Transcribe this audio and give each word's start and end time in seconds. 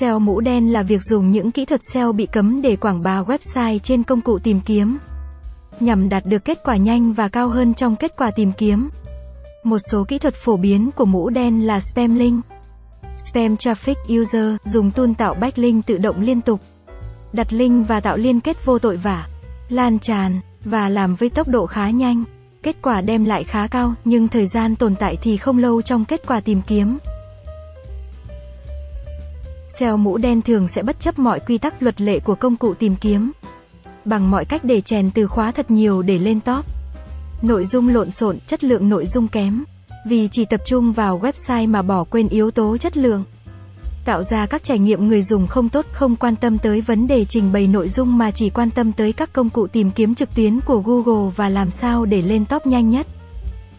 SEO 0.00 0.18
mũ 0.18 0.40
đen 0.40 0.72
là 0.72 0.82
việc 0.82 1.02
dùng 1.02 1.30
những 1.30 1.50
kỹ 1.50 1.64
thuật 1.64 1.80
SEO 1.82 2.12
bị 2.12 2.26
cấm 2.26 2.62
để 2.62 2.76
quảng 2.76 3.02
bá 3.02 3.22
website 3.22 3.78
trên 3.78 4.02
công 4.02 4.20
cụ 4.20 4.38
tìm 4.38 4.60
kiếm, 4.60 4.98
nhằm 5.80 6.08
đạt 6.08 6.26
được 6.26 6.44
kết 6.44 6.58
quả 6.64 6.76
nhanh 6.76 7.12
và 7.12 7.28
cao 7.28 7.48
hơn 7.48 7.74
trong 7.74 7.96
kết 7.96 8.16
quả 8.16 8.30
tìm 8.30 8.52
kiếm. 8.58 8.88
Một 9.64 9.78
số 9.90 10.04
kỹ 10.04 10.18
thuật 10.18 10.34
phổ 10.34 10.56
biến 10.56 10.90
của 10.96 11.04
mũ 11.04 11.30
đen 11.30 11.66
là 11.66 11.80
spam 11.80 12.14
link. 12.14 12.44
Spam 13.18 13.54
traffic 13.54 14.20
user 14.20 14.56
dùng 14.64 14.90
tool 14.90 15.10
tạo 15.18 15.34
backlink 15.34 15.86
tự 15.86 15.98
động 15.98 16.20
liên 16.20 16.40
tục, 16.40 16.60
đặt 17.32 17.52
link 17.52 17.88
và 17.88 18.00
tạo 18.00 18.16
liên 18.16 18.40
kết 18.40 18.64
vô 18.64 18.78
tội 18.78 18.96
vả, 18.96 19.28
lan 19.68 19.98
tràn 19.98 20.40
và 20.64 20.88
làm 20.88 21.14
với 21.14 21.28
tốc 21.28 21.48
độ 21.48 21.66
khá 21.66 21.90
nhanh. 21.90 22.24
Kết 22.62 22.76
quả 22.82 23.00
đem 23.00 23.24
lại 23.24 23.44
khá 23.44 23.66
cao, 23.66 23.94
nhưng 24.04 24.28
thời 24.28 24.46
gian 24.46 24.76
tồn 24.76 24.94
tại 24.94 25.16
thì 25.22 25.36
không 25.36 25.58
lâu 25.58 25.82
trong 25.82 26.04
kết 26.04 26.26
quả 26.26 26.40
tìm 26.40 26.60
kiếm. 26.66 26.98
SEO 29.68 29.96
mũ 29.96 30.18
đen 30.18 30.42
thường 30.42 30.68
sẽ 30.68 30.82
bất 30.82 31.00
chấp 31.00 31.18
mọi 31.18 31.40
quy 31.40 31.58
tắc 31.58 31.82
luật 31.82 32.00
lệ 32.00 32.20
của 32.20 32.34
công 32.34 32.56
cụ 32.56 32.74
tìm 32.74 32.94
kiếm, 33.00 33.32
bằng 34.04 34.30
mọi 34.30 34.44
cách 34.44 34.64
để 34.64 34.80
chèn 34.80 35.10
từ 35.10 35.26
khóa 35.26 35.52
thật 35.52 35.70
nhiều 35.70 36.02
để 36.02 36.18
lên 36.18 36.40
top. 36.40 36.66
Nội 37.42 37.64
dung 37.64 37.88
lộn 37.88 38.10
xộn, 38.10 38.38
chất 38.46 38.64
lượng 38.64 38.88
nội 38.88 39.06
dung 39.06 39.28
kém, 39.28 39.64
vì 40.06 40.28
chỉ 40.28 40.44
tập 40.44 40.60
trung 40.66 40.92
vào 40.92 41.20
website 41.20 41.68
mà 41.68 41.82
bỏ 41.82 42.04
quên 42.04 42.28
yếu 42.28 42.50
tố 42.50 42.76
chất 42.76 42.96
lượng. 42.96 43.24
Tạo 44.04 44.22
ra 44.22 44.46
các 44.46 44.64
trải 44.64 44.78
nghiệm 44.78 45.08
người 45.08 45.22
dùng 45.22 45.46
không 45.46 45.68
tốt, 45.68 45.86
không 45.92 46.16
quan 46.16 46.36
tâm 46.36 46.58
tới 46.58 46.80
vấn 46.80 47.06
đề 47.06 47.24
trình 47.24 47.52
bày 47.52 47.66
nội 47.66 47.88
dung 47.88 48.18
mà 48.18 48.30
chỉ 48.30 48.50
quan 48.50 48.70
tâm 48.70 48.92
tới 48.92 49.12
các 49.12 49.32
công 49.32 49.50
cụ 49.50 49.66
tìm 49.66 49.90
kiếm 49.90 50.14
trực 50.14 50.34
tuyến 50.34 50.60
của 50.60 50.80
Google 50.80 51.32
và 51.36 51.48
làm 51.48 51.70
sao 51.70 52.04
để 52.04 52.22
lên 52.22 52.44
top 52.44 52.66
nhanh 52.66 52.90
nhất. 52.90 53.06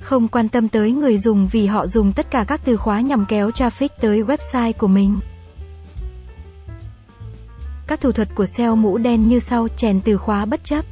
Không 0.00 0.28
quan 0.28 0.48
tâm 0.48 0.68
tới 0.68 0.92
người 0.92 1.18
dùng 1.18 1.48
vì 1.52 1.66
họ 1.66 1.86
dùng 1.86 2.12
tất 2.12 2.30
cả 2.30 2.44
các 2.48 2.60
từ 2.64 2.76
khóa 2.76 3.00
nhằm 3.00 3.26
kéo 3.26 3.50
traffic 3.50 3.88
tới 4.00 4.22
website 4.22 4.72
của 4.72 4.88
mình. 4.88 5.18
Các 7.92 8.00
thủ 8.00 8.12
thuật 8.12 8.28
của 8.34 8.46
SEO 8.46 8.76
mũ 8.76 8.98
đen 8.98 9.28
như 9.28 9.38
sau, 9.38 9.68
chèn 9.76 10.00
từ 10.00 10.16
khóa 10.16 10.44
bất 10.44 10.64
chấp. 10.64 10.84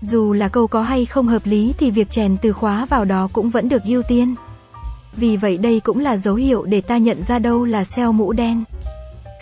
Dù 0.00 0.32
là 0.32 0.48
câu 0.48 0.66
có 0.66 0.82
hay 0.82 1.06
không 1.06 1.26
hợp 1.26 1.42
lý 1.44 1.74
thì 1.78 1.90
việc 1.90 2.10
chèn 2.10 2.36
từ 2.42 2.52
khóa 2.52 2.86
vào 2.86 3.04
đó 3.04 3.28
cũng 3.32 3.50
vẫn 3.50 3.68
được 3.68 3.82
ưu 3.84 4.02
tiên. 4.08 4.34
Vì 5.16 5.36
vậy 5.36 5.58
đây 5.58 5.80
cũng 5.80 5.98
là 5.98 6.16
dấu 6.16 6.34
hiệu 6.34 6.64
để 6.64 6.80
ta 6.80 6.98
nhận 6.98 7.22
ra 7.22 7.38
đâu 7.38 7.64
là 7.64 7.84
SEO 7.84 8.12
mũ 8.12 8.32
đen. 8.32 8.64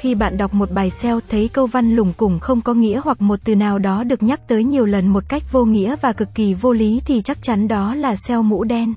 Khi 0.01 0.15
bạn 0.15 0.39
đọc 0.39 0.55
một 0.55 0.71
bài 0.71 0.91
SEO 0.91 1.21
thấy 1.29 1.49
câu 1.49 1.67
văn 1.67 1.97
lủng 1.97 2.13
củng 2.13 2.41
không 2.41 2.61
có 2.61 2.75
nghĩa 2.75 3.01
hoặc 3.05 3.21
một 3.21 3.39
từ 3.45 3.55
nào 3.55 3.79
đó 3.79 4.05
được 4.05 4.23
nhắc 4.23 4.49
tới 4.49 4.65
nhiều 4.65 4.87
lần 4.87 5.09
một 5.09 5.25
cách 5.29 5.43
vô 5.53 5.65
nghĩa 5.65 5.97
và 6.01 6.13
cực 6.13 6.29
kỳ 6.35 6.55
vô 6.55 6.73
lý 6.73 7.01
thì 7.07 7.21
chắc 7.23 7.43
chắn 7.43 7.69
đó 7.69 7.95
là 7.95 8.17
SEO 8.17 8.43
mũ 8.43 8.65
đen. 8.65 8.95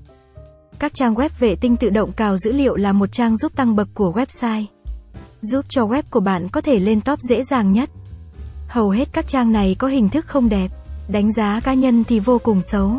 Các 0.79 0.93
trang 0.93 1.15
web 1.15 1.29
vệ 1.39 1.55
tinh 1.55 1.77
tự 1.77 1.89
động 1.89 2.11
cào 2.11 2.37
dữ 2.37 2.51
liệu 2.51 2.75
là 2.75 2.91
một 2.91 3.11
trang 3.11 3.37
giúp 3.37 3.55
tăng 3.55 3.75
bậc 3.75 3.87
của 3.93 4.11
website. 4.15 4.65
Giúp 5.41 5.65
cho 5.69 5.85
web 5.85 6.03
của 6.09 6.19
bạn 6.19 6.47
có 6.49 6.61
thể 6.61 6.79
lên 6.79 7.01
top 7.01 7.19
dễ 7.19 7.43
dàng 7.43 7.71
nhất. 7.71 7.89
Hầu 8.67 8.89
hết 8.89 9.09
các 9.13 9.27
trang 9.27 9.51
này 9.51 9.75
có 9.79 9.87
hình 9.87 10.09
thức 10.09 10.27
không 10.27 10.49
đẹp, 10.49 10.71
đánh 11.09 11.33
giá 11.33 11.59
cá 11.63 11.73
nhân 11.73 12.03
thì 12.03 12.19
vô 12.19 12.39
cùng 12.39 12.61
xấu. 12.61 12.91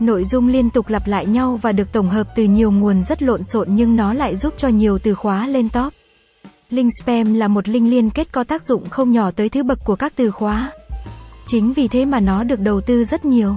Nội 0.00 0.24
dung 0.24 0.48
liên 0.48 0.70
tục 0.70 0.88
lặp 0.88 1.06
lại 1.06 1.26
nhau 1.26 1.58
và 1.62 1.72
được 1.72 1.92
tổng 1.92 2.08
hợp 2.08 2.26
từ 2.36 2.44
nhiều 2.44 2.70
nguồn 2.70 3.02
rất 3.02 3.22
lộn 3.22 3.44
xộn 3.44 3.68
nhưng 3.70 3.96
nó 3.96 4.12
lại 4.12 4.36
giúp 4.36 4.54
cho 4.56 4.68
nhiều 4.68 4.98
từ 4.98 5.14
khóa 5.14 5.46
lên 5.46 5.68
top. 5.68 5.92
Link 6.70 6.90
spam 7.02 7.34
là 7.34 7.48
một 7.48 7.68
link 7.68 7.90
liên 7.90 8.10
kết 8.10 8.32
có 8.32 8.44
tác 8.44 8.62
dụng 8.62 8.88
không 8.88 9.10
nhỏ 9.10 9.30
tới 9.30 9.48
thứ 9.48 9.62
bậc 9.62 9.84
của 9.84 9.96
các 9.96 10.12
từ 10.16 10.30
khóa. 10.30 10.72
Chính 11.46 11.72
vì 11.72 11.88
thế 11.88 12.04
mà 12.04 12.20
nó 12.20 12.44
được 12.44 12.60
đầu 12.60 12.80
tư 12.80 13.04
rất 13.04 13.24
nhiều. 13.24 13.54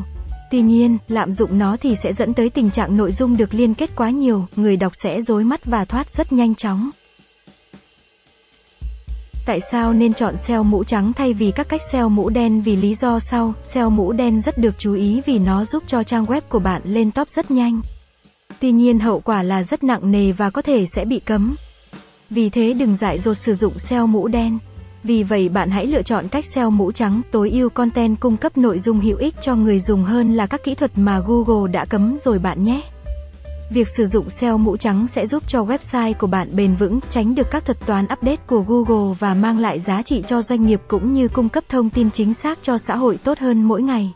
Tuy 0.52 0.62
nhiên, 0.62 0.98
lạm 1.08 1.32
dụng 1.32 1.58
nó 1.58 1.78
thì 1.82 1.96
sẽ 1.96 2.14
dẫn 2.14 2.34
tới 2.34 2.50
tình 2.50 2.72
trạng 2.72 2.98
nội 2.98 3.12
dung 3.12 3.38
được 3.38 3.54
liên 3.54 3.74
kết 3.74 3.90
quá 3.96 4.10
nhiều, 4.10 4.48
người 4.56 4.78
đọc 4.78 4.92
sẽ 5.04 5.22
rối 5.22 5.44
mắt 5.44 5.66
và 5.66 5.86
thoát 5.86 6.10
rất 6.10 6.34
nhanh 6.34 6.56
chóng. 6.56 6.90
Tại 9.50 9.60
sao 9.60 9.94
nên 9.94 10.14
chọn 10.14 10.38
SEO 10.38 10.64
mũ 10.64 10.84
trắng 10.84 11.14
thay 11.14 11.34
vì 11.34 11.52
các 11.52 11.70
cách 11.70 11.82
SEO 11.92 12.10
mũ 12.10 12.30
đen 12.30 12.62
vì 12.62 12.76
lý 12.76 12.96
do 12.96 13.20
sau, 13.20 13.54
SEO 13.64 13.90
mũ 13.90 14.12
đen 14.12 14.42
rất 14.42 14.58
được 14.58 14.76
chú 14.78 14.94
ý 14.94 15.22
vì 15.26 15.40
nó 15.40 15.66
giúp 15.66 15.84
cho 15.88 16.04
trang 16.04 16.26
web 16.26 16.42
của 16.50 16.60
bạn 16.60 16.82
lên 16.86 17.12
top 17.12 17.30
rất 17.30 17.52
nhanh. 17.52 17.82
Tuy 18.60 18.72
nhiên 18.72 19.00
hậu 19.00 19.20
quả 19.20 19.44
là 19.44 19.64
rất 19.64 19.84
nặng 19.84 20.12
nề 20.12 20.32
và 20.32 20.50
có 20.50 20.62
thể 20.62 20.86
sẽ 20.86 21.06
bị 21.06 21.20
cấm. 21.20 21.56
Vì 22.30 22.50
thế 22.50 22.74
đừng 22.74 22.96
dại 22.96 23.20
dột 23.20 23.38
sử 23.38 23.54
dụng 23.54 23.80
SEO 23.80 24.08
mũ 24.08 24.28
đen. 24.28 24.58
Vì 25.04 25.24
vậy 25.24 25.50
bạn 25.50 25.70
hãy 25.70 25.88
lựa 25.88 26.02
chọn 26.02 26.28
cách 26.28 26.46
SEO 26.46 26.70
mũ 26.70 26.92
trắng, 26.92 27.22
tối 27.32 27.50
ưu 27.50 27.70
content 27.70 28.20
cung 28.20 28.38
cấp 28.38 28.58
nội 28.58 28.80
dung 28.80 29.00
hữu 29.00 29.18
ích 29.18 29.36
cho 29.42 29.56
người 29.56 29.80
dùng 29.80 30.04
hơn 30.04 30.34
là 30.34 30.48
các 30.48 30.64
kỹ 30.64 30.76
thuật 30.76 30.92
mà 30.96 31.22
Google 31.28 31.72
đã 31.72 31.86
cấm 31.86 32.18
rồi 32.20 32.40
bạn 32.40 32.64
nhé. 32.64 32.82
Việc 33.70 33.88
sử 33.88 34.06
dụng 34.06 34.30
SEO 34.30 34.58
mũ 34.58 34.78
trắng 34.78 35.08
sẽ 35.08 35.26
giúp 35.26 35.48
cho 35.48 35.64
website 35.64 36.14
của 36.14 36.28
bạn 36.28 36.56
bền 36.56 36.76
vững, 36.76 37.00
tránh 37.10 37.36
được 37.36 37.52
các 37.52 37.66
thuật 37.66 37.86
toán 37.86 38.06
update 38.06 38.42
của 38.48 38.64
Google 38.68 39.16
và 39.20 39.34
mang 39.34 39.60
lại 39.60 39.80
giá 39.80 40.02
trị 40.02 40.24
cho 40.28 40.42
doanh 40.42 40.66
nghiệp 40.66 40.82
cũng 40.88 41.14
như 41.14 41.28
cung 41.28 41.50
cấp 41.50 41.64
thông 41.70 41.90
tin 41.90 42.12
chính 42.12 42.34
xác 42.34 42.60
cho 42.62 42.78
xã 42.78 42.96
hội 42.96 43.18
tốt 43.24 43.40
hơn 43.40 43.64
mỗi 43.64 43.82
ngày. 43.82 44.14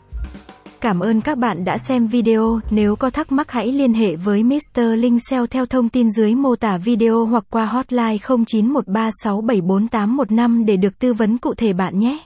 Cảm 0.80 1.00
ơn 1.00 1.20
các 1.20 1.38
bạn 1.38 1.64
đã 1.64 1.78
xem 1.78 2.06
video, 2.06 2.60
nếu 2.70 2.96
có 2.96 3.10
thắc 3.10 3.32
mắc 3.32 3.50
hãy 3.50 3.72
liên 3.72 3.94
hệ 3.94 4.16
với 4.16 4.42
Mr. 4.42 4.80
Linh 4.96 5.18
SEO 5.30 5.46
theo 5.46 5.66
thông 5.66 5.88
tin 5.88 6.10
dưới 6.10 6.34
mô 6.34 6.56
tả 6.56 6.76
video 6.76 7.24
hoặc 7.24 7.44
qua 7.50 7.66
hotline 7.66 8.16
0913674815 8.16 10.64
để 10.64 10.76
được 10.76 10.98
tư 10.98 11.12
vấn 11.12 11.38
cụ 11.38 11.54
thể 11.54 11.72
bạn 11.72 11.98
nhé. 11.98 12.18